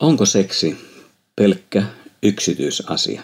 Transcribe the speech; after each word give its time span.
Onko 0.00 0.26
seksi 0.26 0.76
pelkkä 1.36 1.82
yksityisasia? 2.22 3.22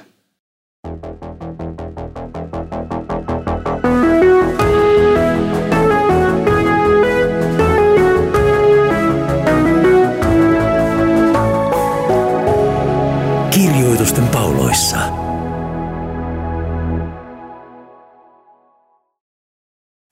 Kirjoitusten 13.51 14.29
pauloissa. 14.29 14.99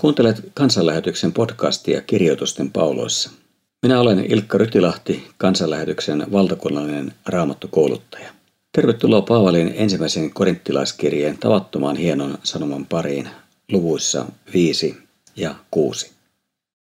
Kuuntelet 0.00 0.42
kansanlähetyksen 0.54 1.32
podcastia 1.32 2.00
Kirjoitusten 2.00 2.70
pauloissa– 2.70 3.30
minä 3.84 4.00
olen 4.00 4.32
Ilkka 4.32 4.58
Rytilahti, 4.58 5.30
kansanlähetyksen 5.38 6.26
valtakunnallinen 6.32 7.14
raamattukouluttaja. 7.26 8.30
Tervetuloa 8.72 9.22
Paavalin 9.22 9.72
ensimmäisen 9.76 10.30
korinttilaiskirjeen 10.30 11.38
tavattoman 11.38 11.96
hienon 11.96 12.38
sanoman 12.42 12.86
pariin 12.86 13.28
luvuissa 13.72 14.26
5 14.54 14.96
ja 15.36 15.54
6. 15.70 16.12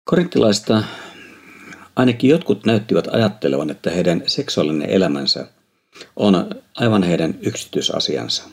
Korinttilaista 0.04 0.84
ainakin 1.96 2.30
jotkut 2.30 2.66
näyttivät 2.66 3.08
ajattelevan, 3.12 3.70
että 3.70 3.90
heidän 3.90 4.24
seksuaalinen 4.26 4.90
elämänsä 4.90 5.48
on 6.16 6.50
aivan 6.76 7.04
heidän 7.04 7.36
yksityisasiansa. 7.42 8.44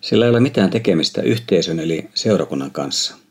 Sillä 0.00 0.24
ei 0.24 0.30
ole 0.30 0.40
mitään 0.40 0.70
tekemistä 0.70 1.22
yhteisön 1.22 1.80
eli 1.80 2.08
seurakunnan 2.14 2.70
kanssa– 2.70 3.16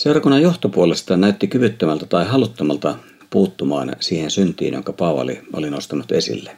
Seurakunnan 0.00 0.42
johtopuolesta 0.42 1.16
näytti 1.16 1.48
kyvyttömältä 1.48 2.06
tai 2.06 2.26
haluttomalta 2.26 2.98
puuttumaan 3.30 3.96
siihen 4.00 4.30
syntiin, 4.30 4.74
jonka 4.74 4.92
Paavali 4.92 5.40
oli 5.52 5.70
nostanut 5.70 6.12
esille. 6.12 6.56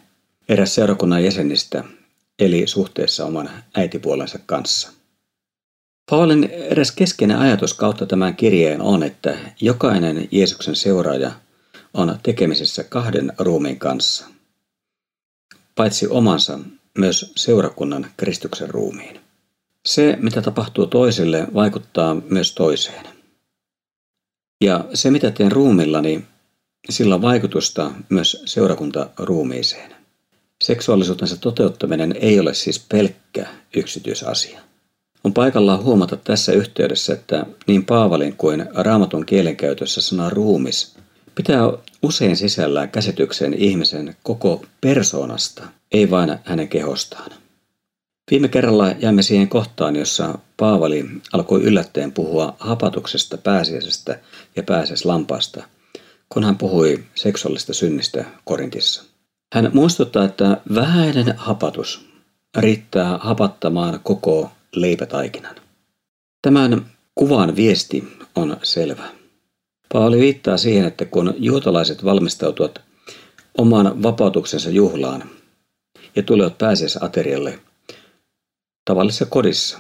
Eräs 0.49 0.75
seurakunnan 0.75 1.25
jäsenistä 1.25 1.85
eli 2.39 2.67
suhteessa 2.67 3.27
oman 3.27 3.51
äitipuolensa 3.75 4.39
kanssa. 4.47 4.91
Paavalin 6.11 6.45
eräs 6.45 6.93
keskeinen 6.93 7.39
ajatus 7.39 7.75
kautta 7.75 8.07
tämän 8.07 8.37
kirjeen 8.37 8.81
on, 8.81 9.03
että 9.03 9.39
jokainen 9.61 10.29
Jeesuksen 10.31 10.77
seuraaja 10.77 11.33
on 11.95 12.19
tekemisessä 12.23 12.85
kahden 12.85 13.33
ruumiin 13.39 13.79
kanssa. 13.79 14.27
Paitsi 15.75 16.07
omansa, 16.07 16.59
myös 16.99 17.33
seurakunnan 17.37 18.07
Kristuksen 18.17 18.71
ruumiin. 18.71 19.21
Se, 19.87 20.17
mitä 20.21 20.43
tapahtuu 20.43 20.87
toiselle, 20.87 21.47
vaikuttaa 21.55 22.17
myös 22.31 22.55
toiseen. 22.55 23.12
Ja 24.63 24.85
se, 24.95 25.11
mitä 25.11 25.31
teen 25.31 25.53
ruumillani, 25.53 26.25
sillä 26.91 27.15
on 27.15 27.23
vaikutusta 27.23 27.91
myös 28.09 28.43
seurakuntaruumiiseen. 28.45 29.95
Seksuaalisuutensa 30.63 31.37
toteuttaminen 31.37 32.15
ei 32.21 32.41
ole 32.41 32.55
siis 32.55 32.87
pelkkä 32.89 33.47
yksityisasia. 33.77 34.61
On 35.25 35.33
paikallaan 35.33 35.83
huomata 35.85 36.17
tässä 36.17 36.53
yhteydessä, 36.53 37.13
että 37.13 37.47
niin 37.67 37.85
Paavalin 37.85 38.37
kuin 38.37 38.67
raamatun 38.75 39.27
kielenkäytössä 39.27 40.01
sana 40.01 40.31
ruumis 40.31 40.95
pitää 41.35 41.63
usein 42.03 42.37
sisällään 42.37 42.91
käsityksen 42.91 43.55
ihmisen 43.55 44.17
koko 44.23 44.65
persoonasta, 44.81 45.65
ei 45.93 46.11
vain 46.11 46.39
hänen 46.45 46.69
kehostaan. 46.69 47.33
Viime 48.31 48.49
kerralla 48.49 48.89
jäimme 48.89 49.23
siihen 49.23 49.49
kohtaan, 49.49 49.97
jossa 49.97 50.39
Paavali 50.57 51.05
alkoi 51.33 51.63
yllättäen 51.63 52.13
puhua 52.13 52.57
hapatuksesta, 52.59 53.39
pääsiäisestä 53.39 54.21
ja 54.57 54.63
pääsiäislampaasta, 54.63 55.65
kun 56.29 56.45
hän 56.45 56.59
puhui 56.59 57.05
seksuaalista 57.15 57.75
synnistä 57.75 58.25
Korintissa. 58.45 59.05
Hän 59.55 59.71
muistuttaa, 59.75 60.25
että 60.25 60.57
vähäinen 60.75 61.35
hapatus 61.37 62.07
riittää 62.59 63.19
hapattamaan 63.19 64.01
koko 64.03 64.51
leipätaikinan. 64.77 65.57
Tämän 66.43 66.87
kuvan 67.15 67.57
viesti 67.57 68.19
on 68.35 68.57
selvä. 68.63 69.05
Paavali 69.93 70.21
viittaa 70.21 70.57
siihen, 70.57 70.87
että 70.87 71.05
kun 71.05 71.35
juutalaiset 71.37 72.05
valmistautuvat 72.05 72.81
oman 73.59 74.03
vapautuksensa 74.03 74.71
juhlaan 74.71 75.25
ja 76.17 76.23
tulevat 76.23 76.59
pääsiäisaterialle– 76.59 77.59
tavallisessa 78.85 79.27
kodissa. 79.27 79.79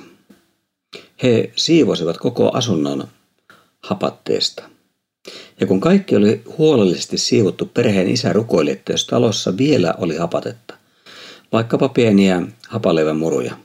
He 1.22 1.52
siivosivat 1.56 2.18
koko 2.18 2.50
asunnon 2.52 3.08
hapatteesta. 3.80 4.62
Ja 5.60 5.66
kun 5.66 5.80
kaikki 5.80 6.16
oli 6.16 6.42
huolellisesti 6.58 7.18
siivottu, 7.18 7.66
perheen 7.66 8.10
isä 8.10 8.32
rukoili, 8.32 8.70
että 8.70 8.92
jos 8.92 9.06
talossa 9.06 9.56
vielä 9.56 9.94
oli 9.98 10.16
hapatetta, 10.16 10.74
vaikkapa 11.52 11.88
pieniä 11.88 12.42
hapaleivän 12.68 13.16
muruja, 13.16 13.56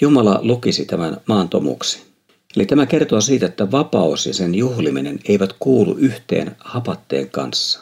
Jumala 0.00 0.38
lukisi 0.42 0.84
tämän 0.84 1.16
maan 1.26 1.48
tomuksi. 1.48 2.02
Eli 2.56 2.66
tämä 2.66 2.86
kertoo 2.86 3.20
siitä, 3.20 3.46
että 3.46 3.70
vapaus 3.70 4.26
ja 4.26 4.34
sen 4.34 4.54
juhliminen 4.54 5.18
eivät 5.28 5.52
kuulu 5.58 5.94
yhteen 5.98 6.56
hapatteen 6.58 7.30
kanssa. 7.30 7.80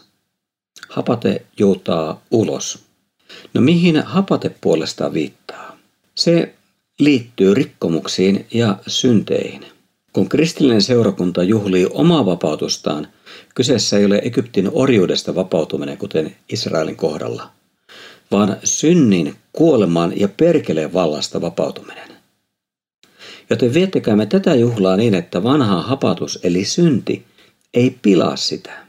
Hapate 0.88 1.42
joutaa 1.58 2.22
ulos. 2.30 2.78
No 3.54 3.60
mihin 3.60 4.02
hapate 4.02 4.54
puolestaan 4.60 5.12
viittaa? 5.12 5.78
Se 6.14 6.54
liittyy 6.98 7.54
rikkomuksiin 7.54 8.46
ja 8.52 8.78
synteihin. 8.86 9.66
Kun 10.12 10.28
kristillinen 10.28 10.82
seurakunta 10.82 11.42
juhlii 11.42 11.86
omaa 11.90 12.26
vapautustaan, 12.26 13.08
kyseessä 13.54 13.98
ei 13.98 14.04
ole 14.04 14.20
Egyptin 14.24 14.70
orjuudesta 14.72 15.34
vapautuminen, 15.34 15.98
kuten 15.98 16.36
Israelin 16.52 16.96
kohdalla, 16.96 17.50
vaan 18.30 18.56
synnin, 18.64 19.34
kuoleman 19.52 20.20
ja 20.20 20.28
perkeleen 20.28 20.92
vallasta 20.92 21.40
vapautuminen. 21.40 22.08
Joten 23.50 23.74
viettekäämme 23.74 24.26
tätä 24.26 24.54
juhlaa 24.54 24.96
niin, 24.96 25.14
että 25.14 25.42
vanha 25.42 25.82
hapatus 25.82 26.38
eli 26.42 26.64
synti 26.64 27.24
ei 27.74 27.98
pilaa 28.02 28.36
sitä. 28.36 28.86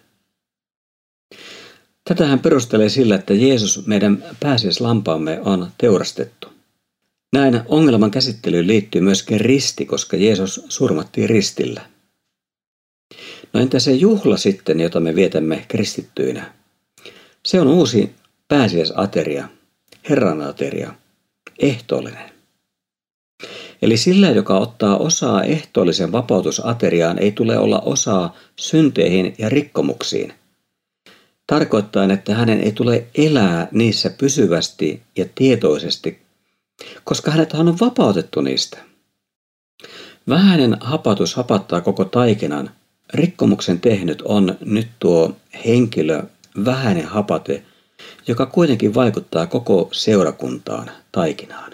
Tätä 2.04 2.26
hän 2.26 2.40
perustelee 2.40 2.90
sillä, 2.90 3.16
että 3.16 3.34
Jeesus, 3.34 3.88
meidän 3.88 4.24
pääsiäislampaamme, 4.40 5.42
on 5.46 5.72
teurastettu. 5.78 6.57
Näin 7.34 7.62
ongelman 7.66 8.12
käsittelyyn 8.12 8.68
liittyy 8.68 9.02
myöskin 9.02 9.42
risti, 9.42 9.86
koska 9.86 10.18
Jeesus 10.18 10.66
surmattiin 10.70 11.30
ristillä. 11.30 11.82
No 13.54 13.60
entä 13.60 13.80
se 13.80 13.92
juhla 13.92 14.38
sitten, 14.38 14.80
jota 14.80 15.00
me 15.00 15.16
vietämme 15.16 15.66
kristittyinä? 15.68 16.54
Se 17.46 17.62
on 17.62 17.68
uusi 17.68 18.16
pääsiäisateria, 18.48 19.50
Herran 20.10 20.42
ateria, 20.42 20.94
ehtoollinen. 21.60 22.32
Eli 23.82 23.98
sillä, 23.98 24.30
joka 24.30 24.58
ottaa 24.58 24.98
osaa 24.98 25.44
ehtoollisen 25.44 26.12
vapautusateriaan, 26.12 27.20
ei 27.20 27.32
tule 27.32 27.58
olla 27.58 27.80
osaa 27.80 28.36
synteihin 28.56 29.36
ja 29.38 29.50
rikkomuksiin. 29.50 30.34
Tarkoittaa, 31.48 32.14
että 32.14 32.36
hänen 32.36 32.62
ei 32.62 32.72
tule 32.72 33.06
elää 33.16 33.68
niissä 33.72 34.10
pysyvästi 34.10 35.02
ja 35.16 35.26
tietoisesti 35.36 36.27
koska 37.04 37.32
hänet 37.32 37.54
on 37.54 37.80
vapautettu 37.80 38.42
niistä. 38.42 38.78
Vähäinen 40.30 40.78
hapatus 40.82 41.36
hapattaa 41.36 41.82
koko 41.82 42.06
taikinan. 42.06 42.70
Rikkomuksen 43.14 43.80
tehnyt 43.80 44.22
on 44.22 44.58
nyt 44.66 44.88
tuo 45.00 45.36
henkilö, 45.66 46.24
vähäinen 46.66 47.06
hapate, 47.06 47.64
joka 48.28 48.46
kuitenkin 48.46 48.94
vaikuttaa 48.94 49.48
koko 49.48 49.90
seurakuntaan, 49.92 50.92
taikinaan. 51.12 51.74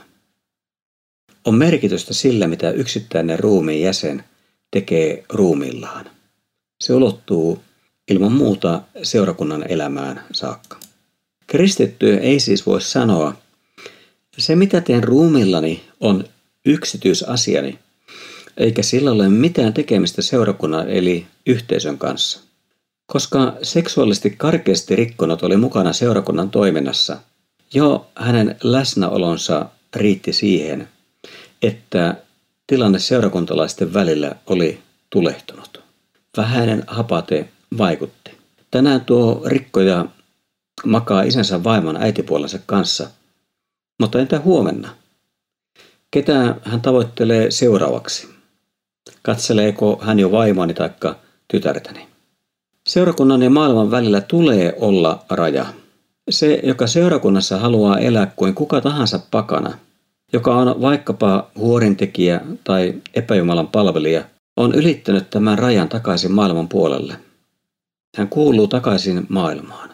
On 1.46 1.56
merkitystä 1.56 2.14
sillä, 2.14 2.48
mitä 2.48 2.72
yksittäinen 2.72 3.40
ruumiin 3.40 3.82
jäsen 3.82 4.24
tekee 4.72 5.24
ruumillaan. 5.30 6.06
Se 6.84 6.94
ulottuu 6.94 7.64
ilman 8.08 8.32
muuta 8.32 8.82
seurakunnan 9.04 9.66
elämään 9.72 10.24
saakka. 10.34 10.78
Kristitty 11.48 12.18
ei 12.18 12.40
siis 12.40 12.66
voi 12.66 12.82
sanoa, 12.82 13.34
se, 14.38 14.56
mitä 14.56 14.82
teen 14.82 15.04
ruumillani, 15.04 15.84
on 16.00 16.24
yksityisasiani, 16.66 17.80
eikä 18.58 18.84
sillä 18.84 19.12
ole 19.12 19.30
mitään 19.30 19.74
tekemistä 19.74 20.22
seurakunnan 20.22 20.90
eli 20.90 21.26
yhteisön 21.46 21.98
kanssa. 21.98 22.40
Koska 23.06 23.58
seksuaalisesti 23.62 24.30
karkeasti 24.30 24.96
rikkonut 24.96 25.44
oli 25.44 25.58
mukana 25.58 25.94
seurakunnan 25.94 26.50
toiminnassa, 26.50 27.18
jo 27.74 28.08
hänen 28.16 28.56
läsnäolonsa 28.64 29.66
riitti 29.96 30.34
siihen, 30.34 30.88
että 31.62 32.16
tilanne 32.68 33.00
seurakuntalaisten 33.00 33.94
välillä 33.94 34.36
oli 34.48 34.80
tulehtunut. 35.10 35.82
Vähäinen 36.38 36.84
hapate 36.88 37.50
vaikutti. 37.78 38.32
Tänään 38.72 39.02
tuo 39.02 39.42
rikkoja 39.46 40.06
makaa 40.86 41.22
isänsä 41.22 41.64
vaimon 41.64 41.98
äitipuolensa 41.98 42.60
kanssa– 42.66 43.10
mutta 44.00 44.20
entä 44.20 44.40
huomenna? 44.40 44.90
Ketä 46.12 46.56
hän 46.64 46.82
tavoittelee 46.82 47.52
seuraavaksi? 47.52 48.28
Katseleeko 49.22 50.00
hän 50.02 50.20
jo 50.20 50.32
vaimoni 50.32 50.74
tai 50.74 50.90
tytärtäni? 51.48 52.08
Seurakunnan 52.88 53.42
ja 53.42 53.50
maailman 53.50 53.92
välillä 53.92 54.22
tulee 54.22 54.76
olla 54.80 55.26
raja. 55.30 55.66
Se, 56.30 56.60
joka 56.64 56.88
seurakunnassa 56.88 57.58
haluaa 57.58 58.00
elää 58.00 58.26
kuin 58.36 58.56
kuka 58.56 58.82
tahansa 58.82 59.20
pakana, 59.32 59.78
joka 60.34 60.56
on 60.56 60.82
vaikkapa 60.82 61.48
huorintekijä 61.56 62.42
tai 62.64 62.94
epäjumalan 63.14 63.68
palvelija, 63.68 64.24
on 64.58 64.76
ylittänyt 64.76 65.30
tämän 65.30 65.60
rajan 65.60 65.90
takaisin 65.90 66.32
maailman 66.32 66.70
puolelle. 66.70 67.16
Hän 68.18 68.28
kuuluu 68.28 68.68
takaisin 68.68 69.26
maailmaan. 69.30 69.90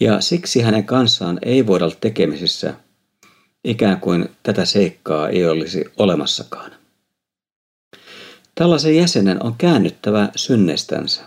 Ja 0.00 0.20
siksi 0.20 0.60
hänen 0.60 0.84
kanssaan 0.84 1.38
ei 1.42 1.66
voida 1.66 1.84
olla 1.84 1.96
tekemisissä, 2.00 2.74
ikään 3.64 4.00
kuin 4.00 4.28
tätä 4.42 4.64
seikkaa 4.64 5.28
ei 5.28 5.46
olisi 5.46 5.84
olemassakaan. 5.96 6.70
Tällaisen 8.54 8.96
jäsenen 8.96 9.42
on 9.42 9.54
käännyttävä 9.58 10.28
synnestänsä. 10.36 11.22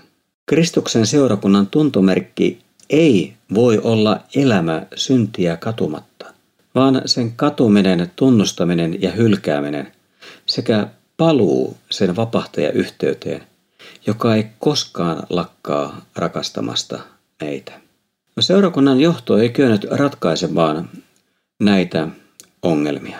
Kristuksen 0.45 1.05
seurakunnan 1.05 1.67
tuntomerkki 1.67 2.59
ei 2.89 3.33
voi 3.53 3.79
olla 3.79 4.19
elämä 4.35 4.85
syntiä 4.95 5.57
katumatta, 5.57 6.25
vaan 6.75 7.01
sen 7.05 7.31
katuminen, 7.31 8.11
tunnustaminen 8.15 9.01
ja 9.01 9.11
hylkääminen 9.11 9.91
sekä 10.45 10.87
paluu 11.17 11.77
sen 11.89 12.15
vapahtajayhteyteen, 12.15 13.43
joka 14.07 14.35
ei 14.35 14.45
koskaan 14.59 15.23
lakkaa 15.29 16.05
rakastamasta 16.15 16.99
meitä. 17.41 17.73
No 18.35 18.41
seurakunnan 18.41 18.99
johto 18.99 19.37
ei 19.37 19.49
kyennyt 19.49 19.85
ratkaisemaan 19.91 20.89
näitä 21.59 22.07
ongelmia. 22.63 23.17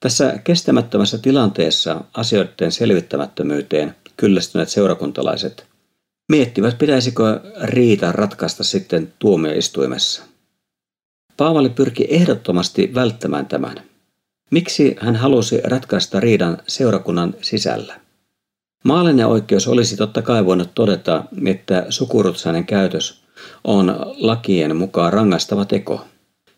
Tässä 0.00 0.38
kestämättömässä 0.44 1.18
tilanteessa 1.18 2.04
asioiden 2.14 2.72
selvittämättömyyteen 2.72 3.94
kyllästyneet 4.16 4.68
seurakuntalaiset 4.68 5.66
miettivät, 6.28 6.78
pitäisikö 6.78 7.40
riita 7.62 8.12
ratkaista 8.12 8.64
sitten 8.64 9.12
tuomioistuimessa. 9.18 10.22
Paavali 11.36 11.68
pyrki 11.68 12.06
ehdottomasti 12.10 12.94
välttämään 12.94 13.46
tämän. 13.46 13.76
Miksi 14.50 14.96
hän 15.00 15.16
halusi 15.16 15.60
ratkaista 15.64 16.20
riidan 16.20 16.58
seurakunnan 16.66 17.34
sisällä? 17.42 18.00
Maallinen 18.84 19.26
oikeus 19.26 19.68
olisi 19.68 19.96
totta 19.96 20.22
kai 20.22 20.46
voinut 20.46 20.70
todeta, 20.74 21.24
että 21.46 21.86
sukurutsainen 21.88 22.66
käytös 22.66 23.22
on 23.64 23.96
lakien 24.16 24.76
mukaan 24.76 25.12
rangaistava 25.12 25.64
teko. 25.64 26.04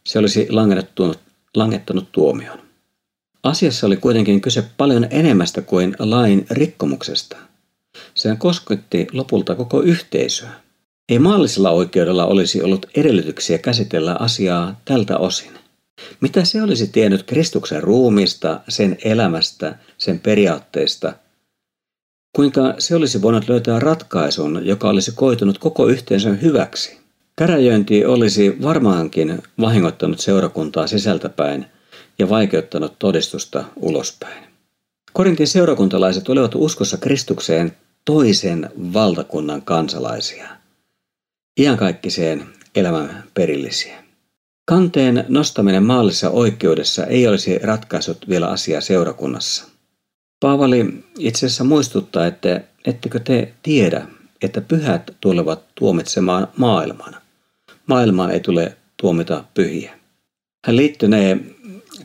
Se 0.06 0.18
olisi 0.18 0.46
langettanut, 0.50 1.18
langettanut 1.54 2.12
tuomion. 2.12 2.58
Asiassa 3.42 3.86
oli 3.86 3.96
kuitenkin 3.96 4.40
kyse 4.40 4.64
paljon 4.76 5.06
enemmästä 5.10 5.62
kuin 5.62 5.96
lain 5.98 6.46
rikkomuksesta. 6.50 7.36
Sen 8.14 8.38
kosketti 8.38 9.06
lopulta 9.12 9.54
koko 9.54 9.82
yhteisöä. 9.82 10.50
Ei 11.08 11.18
maallisella 11.18 11.70
oikeudella 11.70 12.26
olisi 12.26 12.62
ollut 12.62 12.86
edellytyksiä 12.96 13.58
käsitellä 13.58 14.16
asiaa 14.20 14.80
tältä 14.84 15.18
osin. 15.18 15.52
Mitä 16.20 16.44
se 16.44 16.62
olisi 16.62 16.86
tiennyt 16.86 17.22
Kristuksen 17.22 17.82
ruumista, 17.82 18.60
sen 18.68 18.96
elämästä, 19.04 19.78
sen 19.98 20.20
periaatteista? 20.20 21.12
Kuinka 22.36 22.74
se 22.78 22.96
olisi 22.96 23.22
voinut 23.22 23.48
löytää 23.48 23.80
ratkaisun, 23.80 24.66
joka 24.66 24.88
olisi 24.88 25.12
koitunut 25.12 25.58
koko 25.58 25.86
yhteisön 25.86 26.42
hyväksi? 26.42 27.03
Käräjöinti 27.36 28.04
olisi 28.04 28.56
varmaankin 28.62 29.42
vahingoittanut 29.60 30.20
seurakuntaa 30.20 30.86
sisältäpäin 30.86 31.66
ja 32.18 32.28
vaikeuttanut 32.28 32.98
todistusta 32.98 33.64
ulospäin. 33.76 34.44
Korintin 35.12 35.46
seurakuntalaiset 35.46 36.28
olivat 36.28 36.54
uskossa 36.54 36.96
Kristukseen 36.96 37.76
toisen 38.04 38.70
valtakunnan 38.76 39.62
kansalaisia, 39.62 40.48
iankaikkiseen 41.60 42.46
elämän 42.74 43.24
perillisiä. 43.34 44.04
Kanteen 44.64 45.24
nostaminen 45.28 45.82
maallisessa 45.82 46.30
oikeudessa 46.30 47.06
ei 47.06 47.28
olisi 47.28 47.58
ratkaisut 47.58 48.28
vielä 48.28 48.48
asiaa 48.48 48.80
seurakunnassa. 48.80 49.64
Paavali 50.40 51.04
itse 51.18 51.46
asiassa 51.46 51.64
muistuttaa, 51.64 52.26
että 52.26 52.60
ettekö 52.84 53.18
te 53.18 53.52
tiedä, 53.62 54.06
että 54.42 54.60
pyhät 54.60 55.10
tulevat 55.20 55.64
tuomitsemaan 55.74 56.48
maailman. 56.56 57.23
Maailmaan 57.86 58.30
ei 58.30 58.40
tule 58.40 58.76
tuomita 58.96 59.44
pyhiä. 59.54 59.98
Hän 60.66 60.76
liittynee 60.76 61.40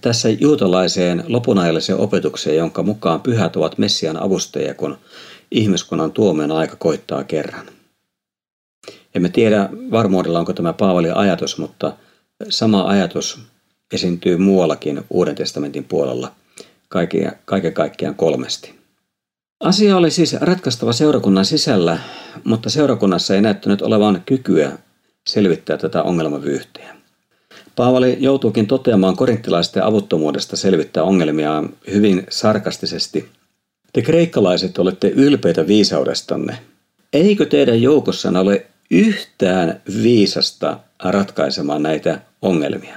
tässä 0.02 0.30
juutalaiseen 0.30 1.24
lopunajalliseen 1.28 2.00
opetukseen, 2.00 2.56
jonka 2.56 2.84
mukaan 2.84 3.22
pyhät 3.22 3.56
ovat 3.56 3.78
Messian 3.78 4.18
avustajia, 4.18 4.74
kun 4.74 4.98
ihmiskunnan 5.52 6.12
tuomion 6.12 6.52
aika 6.52 6.76
koittaa 6.76 7.24
kerran. 7.24 7.66
Emme 9.16 9.30
tiedä 9.30 9.70
varmuudella, 9.92 10.40
onko 10.40 10.54
tämä 10.54 10.74
Paavalin 10.74 11.18
ajatus, 11.18 11.58
mutta 11.58 11.94
sama 12.50 12.88
ajatus 12.88 13.40
esiintyy 13.94 14.38
muuallakin 14.38 15.02
Uuden 15.10 15.36
testamentin 15.36 15.84
puolella, 15.84 16.32
kaiken, 16.90 17.40
kaikkiaan 17.74 18.16
kolmesti. 18.16 18.80
Asia 19.60 19.98
oli 19.98 20.12
siis 20.12 20.34
ratkaistava 20.34 20.94
seurakunnan 20.94 21.46
sisällä, 21.46 22.00
mutta 22.44 22.70
seurakunnassa 22.70 23.36
ei 23.36 23.42
näyttänyt 23.42 23.82
olevan 23.82 24.24
kykyä 24.26 24.78
selvittää 25.28 25.78
tätä 25.78 26.04
ongelmavyyhteä. 26.04 26.96
Paavali 27.76 28.18
joutuukin 28.20 28.68
toteamaan 28.68 29.16
korinttilaisten 29.16 29.84
avuttomuudesta 29.84 30.58
selvittää 30.58 31.04
ongelmia 31.04 31.64
hyvin 31.92 32.26
sarkastisesti. 32.30 33.30
Te 33.94 34.02
kreikkalaiset 34.02 34.78
olette 34.78 35.08
ylpeitä 35.08 35.68
viisaudestanne. 35.68 36.58
Eikö 37.14 37.46
teidän 37.46 37.82
joukossanne 37.82 38.40
ole 38.40 38.66
yhtään 38.92 39.82
viisasta 40.04 40.80
ratkaisemaan 41.04 41.84
näitä 41.84 42.22
ongelmia? 42.42 42.96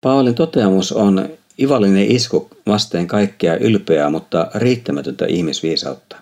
Paavalin 0.00 0.34
toteamus 0.34 0.92
on 0.92 1.28
ivallinen 1.60 2.10
isku 2.10 2.48
vasteen 2.66 3.06
kaikkea 3.06 3.56
ylpeää, 3.56 4.10
mutta 4.10 4.50
riittämätöntä 4.54 5.26
ihmisviisautta. 5.26 6.16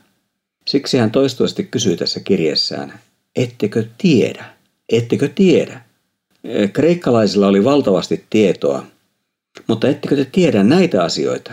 Siksi 0.68 0.98
hän 0.98 1.10
toistuvasti 1.10 1.64
kysyy 1.64 1.96
tässä 1.96 2.20
kirjeessään, 2.20 3.00
ettekö 3.36 3.84
tiedä, 3.98 4.53
ettekö 4.88 5.28
tiedä? 5.28 5.80
Kreikkalaisilla 6.72 7.46
oli 7.46 7.64
valtavasti 7.64 8.24
tietoa, 8.30 8.86
mutta 9.66 9.88
ettekö 9.88 10.16
te 10.16 10.24
tiedä 10.24 10.62
näitä 10.62 11.04
asioita? 11.04 11.52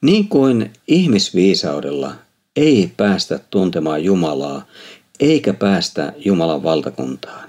Niin 0.00 0.28
kuin 0.28 0.70
ihmisviisaudella 0.88 2.14
ei 2.56 2.92
päästä 2.96 3.40
tuntemaan 3.50 4.04
Jumalaa, 4.04 4.66
eikä 5.20 5.52
päästä 5.52 6.12
Jumalan 6.16 6.62
valtakuntaan, 6.62 7.48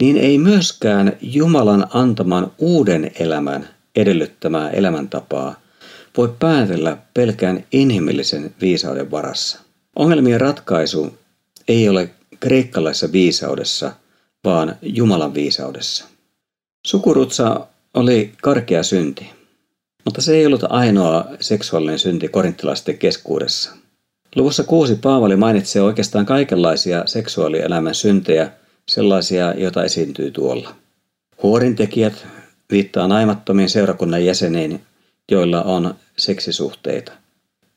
niin 0.00 0.16
ei 0.16 0.38
myöskään 0.38 1.16
Jumalan 1.20 1.86
antaman 1.90 2.52
uuden 2.58 3.10
elämän 3.18 3.68
edellyttämää 3.96 4.70
elämäntapaa 4.70 5.62
voi 6.16 6.34
päätellä 6.38 6.96
pelkään 7.14 7.64
inhimillisen 7.72 8.54
viisauden 8.60 9.10
varassa. 9.10 9.58
Ongelmien 9.96 10.40
ratkaisu 10.40 11.18
ei 11.68 11.88
ole 11.88 12.10
kreikkalaisessa 12.40 13.12
viisaudessa, 13.12 13.92
vaan 14.44 14.76
Jumalan 14.82 15.34
viisaudessa. 15.34 16.04
Sukurutsa 16.86 17.66
oli 17.94 18.32
karkea 18.42 18.82
synti, 18.82 19.30
mutta 20.04 20.20
se 20.20 20.36
ei 20.36 20.46
ollut 20.46 20.64
ainoa 20.68 21.24
seksuaalinen 21.40 21.98
synti 21.98 22.28
korinttilaisten 22.28 22.98
keskuudessa. 22.98 23.72
Luvussa 24.36 24.64
kuusi 24.64 24.94
Paavali 24.94 25.36
mainitsee 25.36 25.82
oikeastaan 25.82 26.26
kaikenlaisia 26.26 27.02
seksuaalielämän 27.06 27.94
syntejä, 27.94 28.50
sellaisia, 28.88 29.54
joita 29.54 29.84
esiintyy 29.84 30.30
tuolla. 30.30 30.74
Huorintekijät 31.42 32.26
viittaa 32.70 33.08
naimattomiin 33.08 33.70
seurakunnan 33.70 34.24
jäseniin, 34.24 34.80
joilla 35.30 35.62
on 35.62 35.94
seksisuhteita. 36.16 37.12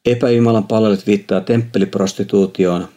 Epäjumalan 0.05 0.67
palvelut 0.67 1.07
viittaa 1.07 1.41
temppeliprostituutioon, 1.41 2.88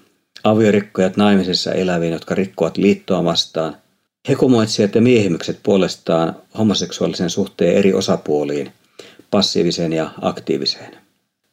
aviorikkojat 0.44 1.16
naimisissa 1.16 1.72
eläviin, 1.72 2.12
jotka 2.12 2.34
rikkovat 2.34 2.76
liittoa 2.76 3.24
vastaan– 3.24 3.76
Hekumoitsijat 4.28 4.94
ja 4.94 5.00
miehimykset 5.00 5.60
puolestaan 5.62 6.36
homoseksuaalisen 6.58 7.30
suhteen 7.30 7.76
eri 7.76 7.94
osapuoliin, 7.94 8.72
passiiviseen 9.30 9.92
ja 9.92 10.10
aktiiviseen. 10.22 10.96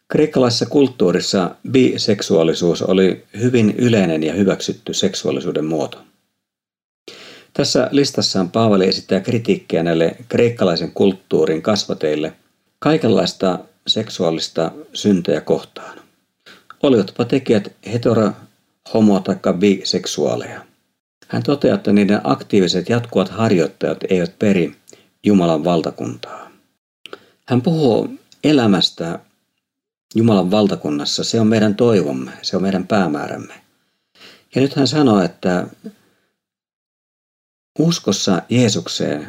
Kreikkalaisessa 0.08 0.66
kulttuurissa 0.66 1.56
biseksuaalisuus 1.72 2.82
oli 2.82 3.24
hyvin 3.40 3.76
yleinen 3.78 4.24
ja 4.24 4.34
hyväksytty 4.34 4.94
seksuaalisuuden 4.94 5.66
muoto. 5.66 5.98
Tässä 7.54 7.90
listassaan 7.92 8.52
Paavali 8.52 8.88
esittää 8.88 9.20
kritiikkiä 9.20 9.84
näille 9.84 10.16
kreikkalaisen 10.30 10.92
kulttuurin 10.92 11.62
kasvateille 11.62 12.34
kaikenlaista 12.80 13.60
seksuaalista 13.88 14.72
synteä 14.94 15.42
kohtaan. 15.42 16.00
Olivatpa 16.84 17.26
tekijät 17.26 17.72
hetero, 17.94 18.32
homo- 18.94 19.20
tai 19.20 19.36
biseksuaaleja. 19.58 20.66
Hän 21.28 21.44
toteaa, 21.44 21.76
että 21.76 21.94
niiden 21.94 22.22
aktiiviset 22.24 22.90
jatkuvat 22.90 23.30
harjoittajat 23.30 23.98
eivät 24.10 24.40
peri 24.40 24.76
Jumalan 25.24 25.64
valtakuntaa. 25.64 26.52
Hän 27.48 27.62
puhuu 27.62 28.10
elämästä 28.44 29.20
Jumalan 30.16 30.52
valtakunnassa. 30.52 31.24
Se 31.24 31.40
on 31.40 31.48
meidän 31.48 31.76
toivomme, 31.76 32.32
se 32.42 32.56
on 32.56 32.62
meidän 32.62 32.88
päämäärämme. 32.88 33.54
Ja 34.56 34.62
nyt 34.62 34.76
hän 34.76 34.88
sanoo, 34.88 35.22
että 35.22 35.68
Uskossa 37.80 38.42
Jeesukseen 38.50 39.28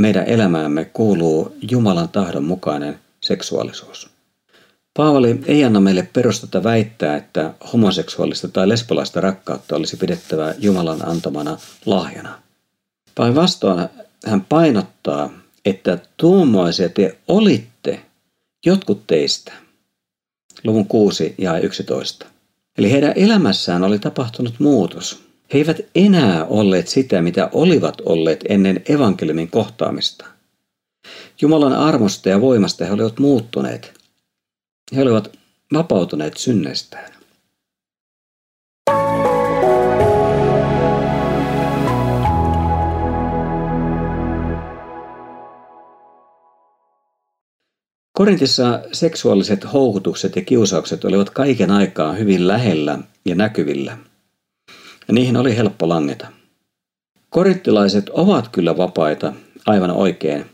meidän 0.00 0.26
elämäämme 0.26 0.84
kuuluu 0.84 1.56
Jumalan 1.70 2.08
tahdon 2.08 2.44
mukainen 2.44 3.00
seksuaalisuus. 3.20 4.09
Paavali 4.96 5.40
ei 5.46 5.64
anna 5.64 5.80
meille 5.80 6.08
perustetta 6.12 6.64
väittää, 6.64 7.16
että 7.16 7.54
homoseksuaalista 7.72 8.48
tai 8.48 8.68
lesbolaista 8.68 9.20
rakkautta 9.20 9.76
olisi 9.76 9.96
pidettävä 9.96 10.54
Jumalan 10.58 11.08
antamana 11.08 11.58
lahjana. 11.86 12.42
Päinvastoin 13.14 13.88
hän 14.26 14.46
painottaa, 14.48 15.30
että 15.64 15.98
tuommoisia 16.16 16.88
te 16.88 17.18
olitte, 17.28 18.00
jotkut 18.66 19.06
teistä. 19.06 19.52
Luvun 20.64 20.86
6 20.86 21.34
ja 21.38 21.58
11. 21.58 22.26
Eli 22.78 22.92
heidän 22.92 23.12
elämässään 23.16 23.84
oli 23.84 23.98
tapahtunut 23.98 24.54
muutos. 24.58 25.22
He 25.52 25.58
eivät 25.58 25.80
enää 25.94 26.44
olleet 26.44 26.88
sitä, 26.88 27.22
mitä 27.22 27.48
olivat 27.52 28.00
olleet 28.00 28.44
ennen 28.48 28.82
evankeliumin 28.88 29.50
kohtaamista. 29.50 30.26
Jumalan 31.40 31.72
armosta 31.72 32.28
ja 32.28 32.40
voimasta 32.40 32.84
he 32.84 32.92
olivat 32.92 33.18
muuttuneet. 33.18 33.99
He 34.96 35.02
olivat 35.02 35.36
vapautuneet 35.72 36.36
synneistään. 36.36 37.12
Korintissa 48.12 48.80
seksuaaliset 48.92 49.72
houkutukset 49.72 50.36
ja 50.36 50.42
kiusaukset 50.42 51.04
olivat 51.04 51.30
kaiken 51.30 51.70
aikaa 51.70 52.12
hyvin 52.12 52.48
lähellä 52.48 52.98
ja 53.24 53.34
näkyvillä. 53.34 53.98
Ja 55.08 55.14
niihin 55.14 55.36
oli 55.36 55.56
helppo 55.56 55.88
langeta. 55.88 56.26
Korinttilaiset 57.30 58.08
ovat 58.08 58.48
kyllä 58.48 58.76
vapaita, 58.76 59.32
aivan 59.66 59.90
oikein. 59.90 60.46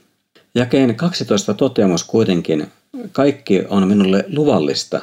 Jakeen 0.56 0.94
12 0.94 1.54
toteamus 1.54 2.04
kuitenkin, 2.04 2.72
kaikki 3.12 3.64
on 3.68 3.88
minulle 3.88 4.24
luvallista, 4.28 5.00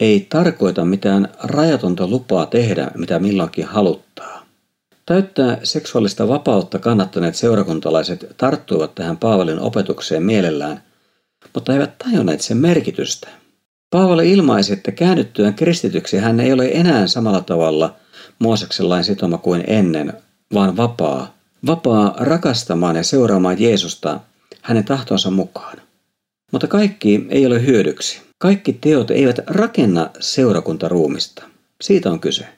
ei 0.00 0.26
tarkoita 0.28 0.84
mitään 0.84 1.28
rajatonta 1.42 2.06
lupaa 2.06 2.46
tehdä, 2.46 2.90
mitä 2.94 3.18
milloinkin 3.18 3.64
haluttaa. 3.64 4.46
Täyttää 5.06 5.58
seksuaalista 5.62 6.28
vapautta 6.28 6.78
kannattaneet 6.78 7.34
seurakuntalaiset 7.34 8.34
tarttuivat 8.36 8.94
tähän 8.94 9.16
Paavalin 9.16 9.60
opetukseen 9.60 10.22
mielellään– 10.22 10.82
mutta 11.54 11.72
eivät 11.72 11.98
tajunneet 11.98 12.40
sen 12.40 12.56
merkitystä. 12.56 13.28
Paavali 13.90 14.32
ilmaisi, 14.32 14.72
että 14.72 14.92
käännyttyään 14.92 15.54
kristityksi 15.54 16.16
hän 16.16 16.40
ei 16.40 16.52
ole 16.52 16.70
enää 16.72 17.06
samalla 17.06 17.40
tavalla 17.40 17.94
Mooseksen 18.38 18.88
lain 18.88 19.04
sitoma 19.04 19.38
kuin 19.38 19.64
ennen, 19.66 20.12
vaan 20.54 20.76
vapaa. 20.76 21.34
Vapaa 21.66 22.14
rakastamaan 22.18 22.96
ja 22.96 23.02
seuraamaan 23.02 23.60
Jeesusta 23.60 24.20
hänen 24.62 24.84
tahtonsa 24.84 25.30
mukaan. 25.30 25.78
Mutta 26.52 26.66
kaikki 26.66 27.26
ei 27.28 27.46
ole 27.46 27.66
hyödyksi. 27.66 28.22
Kaikki 28.38 28.72
teot 28.72 29.10
eivät 29.10 29.38
rakenna 29.46 30.10
seurakuntaruumista. 30.20 31.42
Siitä 31.80 32.10
on 32.10 32.20
kyse. 32.20 32.48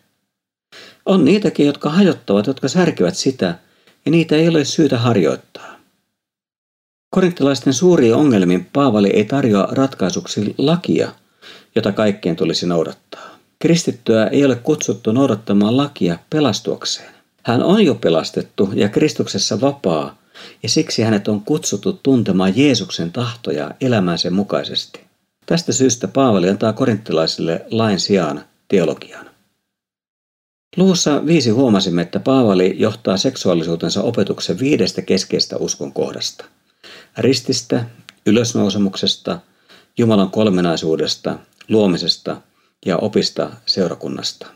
On 1.06 1.24
niitäkin, 1.24 1.66
jotka 1.66 1.90
hajottavat, 1.90 2.46
jotka 2.46 2.68
särkivät 2.68 3.16
sitä, 3.16 3.58
ja 4.04 4.10
niitä 4.10 4.36
ei 4.36 4.48
ole 4.48 4.64
syytä 4.64 4.98
harjoittaa. 4.98 5.76
Korinttilaisten 7.10 7.72
suuriin 7.72 8.14
ongelmiin 8.14 8.68
Paavali 8.72 9.10
ei 9.10 9.24
tarjoa 9.24 9.68
ratkaisuksi 9.70 10.54
lakia, 10.58 11.12
jota 11.74 11.92
kaikkien 11.92 12.36
tulisi 12.36 12.66
noudattaa. 12.66 13.38
Kristittyä 13.58 14.26
ei 14.26 14.44
ole 14.44 14.56
kutsuttu 14.56 15.12
noudattamaan 15.12 15.76
lakia 15.76 16.18
pelastuakseen. 16.30 17.14
Hän 17.42 17.62
on 17.62 17.84
jo 17.84 17.94
pelastettu 17.94 18.70
ja 18.74 18.88
Kristuksessa 18.88 19.60
vapaa, 19.60 20.21
ja 20.62 20.68
siksi 20.68 21.02
hänet 21.02 21.28
on 21.28 21.40
kutsuttu 21.40 21.92
tuntemaan 21.92 22.52
Jeesuksen 22.56 23.12
tahtoja 23.12 23.70
elämänsä 23.80 24.30
mukaisesti. 24.30 25.00
Tästä 25.46 25.72
syystä 25.72 26.08
Paavali 26.08 26.48
antaa 26.48 26.72
korinttilaisille 26.72 27.66
lain 27.70 28.00
sijaan 28.00 28.44
teologian. 28.68 29.30
Luvussa 30.76 31.26
viisi 31.26 31.50
huomasimme, 31.50 32.02
että 32.02 32.20
Paavali 32.20 32.74
johtaa 32.78 33.16
seksuaalisuutensa 33.16 34.02
opetuksen 34.02 34.58
viidestä 34.58 35.02
keskeistä 35.02 35.56
uskon 35.56 35.92
kohdasta– 35.92 36.44
rististä, 37.18 37.84
ylösnousemuksesta, 38.26 39.40
Jumalan 39.98 40.30
kolmenaisuudesta, 40.30 41.38
luomisesta 41.68 42.40
ja 42.86 42.96
opista 42.96 43.50
seurakunnasta. 43.66 44.46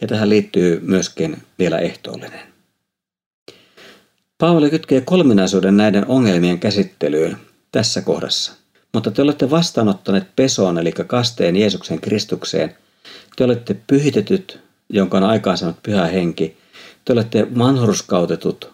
Ja 0.00 0.06
tähän 0.06 0.28
liittyy 0.28 0.80
myöskin 0.80 1.42
vielä 1.58 1.78
ehtoollinen. 1.78 2.55
Paavali 4.38 4.70
kytkee 4.70 5.00
kolminaisuuden 5.00 5.76
näiden 5.76 6.06
ongelmien 6.06 6.58
käsittelyyn 6.58 7.36
tässä 7.72 8.02
kohdassa. 8.02 8.52
Mutta 8.94 9.10
te 9.10 9.22
olette 9.22 9.50
vastaanottaneet 9.50 10.36
pesoon, 10.36 10.78
eli 10.78 10.92
kasteen 10.92 11.56
Jeesuksen 11.56 12.00
Kristukseen. 12.00 12.76
Te 13.36 13.44
olette 13.44 13.76
pyhitetyt, 13.86 14.60
jonka 14.88 15.16
on 15.16 15.24
aikaansaanut 15.24 15.82
pyhä 15.82 16.06
henki. 16.06 16.56
Te 17.04 17.12
olette 17.12 17.46
vanhurskautetut, 17.58 18.72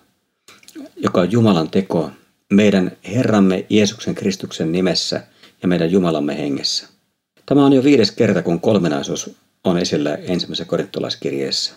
joka 0.96 1.20
on 1.20 1.32
Jumalan 1.32 1.70
teko 1.70 2.10
meidän 2.52 2.92
Herramme 3.14 3.66
Jeesuksen 3.68 4.14
Kristuksen 4.14 4.72
nimessä 4.72 5.22
ja 5.62 5.68
meidän 5.68 5.92
Jumalamme 5.92 6.38
hengessä. 6.38 6.88
Tämä 7.46 7.66
on 7.66 7.72
jo 7.72 7.84
viides 7.84 8.10
kerta, 8.10 8.42
kun 8.42 8.60
kolmenaisuus 8.60 9.30
on 9.64 9.78
esillä 9.78 10.14
ensimmäisessä 10.14 10.64
korintolaiskirjeessä. 10.64 11.74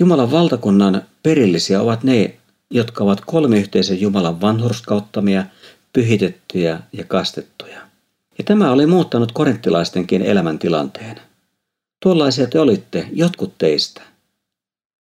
Jumalan 0.00 0.30
valtakunnan 0.30 1.02
perillisiä 1.22 1.80
ovat 1.80 2.04
ne, 2.04 2.34
jotka 2.70 3.04
ovat 3.04 3.20
kolmiyhteisen 3.20 4.00
Jumalan 4.00 4.40
vanhurskauttamia, 4.40 5.44
pyhitettyjä 5.92 6.80
ja 6.92 7.04
kastettuja. 7.04 7.80
Ja 8.38 8.44
tämä 8.44 8.70
oli 8.70 8.86
muuttanut 8.86 9.32
korinttilaistenkin 9.32 10.22
elämäntilanteen. 10.22 11.20
Tuollaisia 12.02 12.46
te 12.46 12.60
olitte, 12.60 13.08
jotkut 13.12 13.58
teistä. 13.58 14.02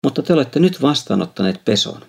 Mutta 0.04 0.22
te 0.22 0.32
olette 0.32 0.60
nyt 0.60 0.82
vastaanottaneet 0.82 1.64
peson. 1.64 2.00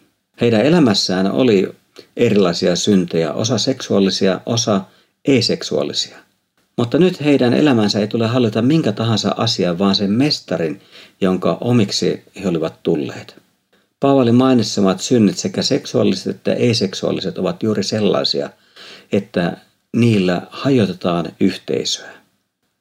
Heidän 0.41 0.61
elämässään 0.61 1.31
oli 1.31 1.71
erilaisia 2.17 2.75
syntejä, 2.75 3.33
osa 3.33 3.57
seksuaalisia, 3.57 4.41
osa 4.45 4.81
ei-seksuaalisia. 5.25 6.17
Mutta 6.77 6.97
nyt 6.97 7.21
heidän 7.21 7.53
elämänsä 7.53 7.99
ei 7.99 8.07
tule 8.07 8.27
hallita 8.27 8.61
minkä 8.61 8.91
tahansa 8.91 9.35
asian, 9.37 9.79
vaan 9.79 9.95
sen 9.95 10.11
mestarin, 10.11 10.81
jonka 11.21 11.57
omiksi 11.61 12.23
he 12.41 12.47
olivat 12.47 12.83
tulleet. 12.83 13.48
Paavalin 13.99 14.35
mainitsemat 14.35 14.99
synnit 14.99 15.37
sekä 15.37 15.61
seksuaaliset 15.61 16.35
että 16.35 16.53
ei-seksuaaliset 16.53 17.37
ovat 17.37 17.63
juuri 17.63 17.83
sellaisia, 17.83 18.49
että 19.11 19.57
niillä 19.95 20.41
hajotetaan 20.49 21.25
yhteisöä. 21.39 22.11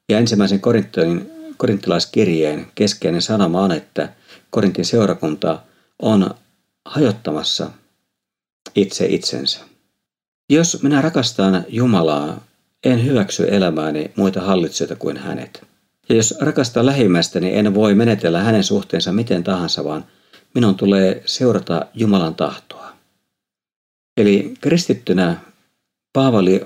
Ja 0.09 0.17
ensimmäisen 0.17 0.59
Korintin, 0.59 1.31
korinttilaiskirjeen 1.57 2.67
keskeinen 2.75 3.21
sanoma 3.21 3.61
on, 3.61 3.71
että 3.71 4.13
Korintin 4.49 4.85
seurakunta 4.85 5.59
on 6.01 6.29
hajottamassa 6.85 7.71
itse 8.75 9.05
itsensä. 9.05 9.59
Jos 10.49 10.83
minä 10.83 11.01
rakastan 11.01 11.65
Jumalaa, 11.67 12.45
en 12.83 13.05
hyväksy 13.05 13.45
elämääni 13.47 14.11
muita 14.15 14.41
hallitsijoita 14.41 14.95
kuin 14.95 15.17
hänet. 15.17 15.67
Ja 16.09 16.15
jos 16.15 16.35
rakastan 16.41 16.85
lähimmästäni, 16.85 17.55
en 17.55 17.73
voi 17.73 17.95
menetellä 17.95 18.39
hänen 18.39 18.63
suhteensa 18.63 19.13
miten 19.13 19.43
tahansa, 19.43 19.83
vaan 19.83 20.05
minun 20.53 20.75
tulee 20.75 21.23
seurata 21.25 21.85
Jumalan 21.93 22.35
tahtoa. 22.35 22.93
Eli 24.17 24.53
kristittynä 24.61 25.37
Paavali 26.13 26.65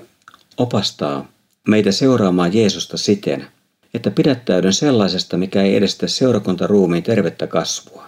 opastaa 0.56 1.28
meitä 1.68 1.92
seuraamaan 1.92 2.54
Jeesusta 2.54 2.96
siten, 2.96 3.46
että 3.94 4.10
pidättäydyn 4.10 4.72
sellaisesta, 4.72 5.36
mikä 5.36 5.62
ei 5.62 5.76
edestä 5.76 6.08
seurakuntaruumiin 6.08 7.02
tervettä 7.02 7.46
kasvua. 7.46 8.06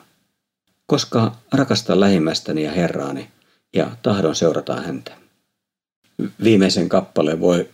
Koska 0.87 1.37
rakastan 1.53 2.01
lähimmästäni 2.01 2.65
ja 2.65 2.73
Herraani, 2.73 3.29
ja 3.73 3.91
tahdon 4.03 4.35
seurata 4.35 4.77
häntä. 4.77 5.13
Viimeisen 6.45 6.89
kappaleen 6.89 7.41
voi 7.41 7.69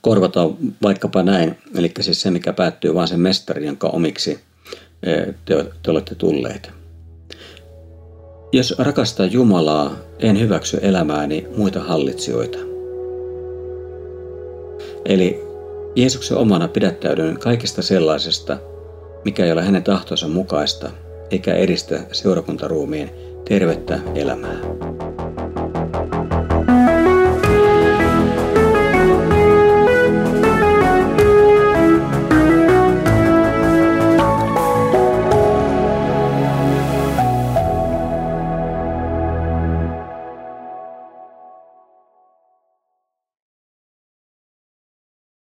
korvata 0.00 0.40
vaikkapa 0.82 1.22
näin, 1.22 1.58
eli 1.74 1.92
siis 2.00 2.20
se, 2.22 2.30
mikä 2.30 2.52
päättyy 2.52 2.94
vain 2.94 3.08
sen 3.08 3.20
mestarin, 3.20 3.66
jonka 3.66 3.88
omiksi 3.88 4.40
e, 5.02 5.32
te, 5.44 5.66
te 5.82 5.90
olette 5.90 6.14
tulleet. 6.14 6.79
Jos 8.52 8.74
rakastan 8.78 9.32
Jumalaa, 9.32 9.96
en 10.18 10.40
hyväksy 10.40 10.78
elämääni 10.82 11.46
muita 11.56 11.80
hallitsijoita. 11.80 12.58
Eli 15.04 15.42
Jeesuksen 15.96 16.36
omana 16.36 16.68
pidättäydyn 16.68 17.38
kaikesta 17.38 17.82
sellaisesta, 17.82 18.58
mikä 19.24 19.44
ei 19.44 19.52
ole 19.52 19.62
hänen 19.62 19.82
tahtonsa 19.82 20.28
mukaista, 20.28 20.90
eikä 21.30 21.54
edistä 21.54 22.00
seurakuntaruumiin 22.12 23.10
tervettä 23.48 23.98
elämää. 24.14 24.56